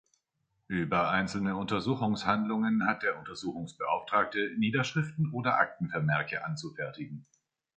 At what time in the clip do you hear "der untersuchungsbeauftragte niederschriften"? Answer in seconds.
3.03-5.31